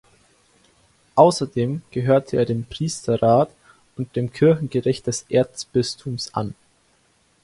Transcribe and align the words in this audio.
Außerdem 1.13 1.83
gehörte 1.91 2.37
er 2.37 2.45
dem 2.45 2.65
Priesterrat 2.65 3.51
und 3.97 4.15
dem 4.15 4.33
Kirchengericht 4.33 5.05
des 5.05 5.27
Erzbistums 5.29 6.33
an. 6.33 6.55